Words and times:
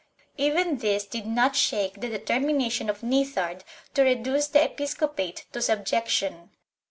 Even 0.35 0.77
this 0.77 1.05
did 1.05 1.27
not 1.27 1.55
shake 1.55 2.01
the 2.01 2.09
determination 2.09 2.89
of 2.89 3.03
Nithard 3.03 3.63
to 3.93 4.01
reduce 4.01 4.47
the 4.47 4.63
episcopate 4.65 5.45
to 5.53 5.61
subjection. 5.61 6.49